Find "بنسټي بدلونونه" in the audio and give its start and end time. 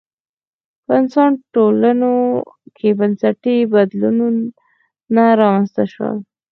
2.99-5.23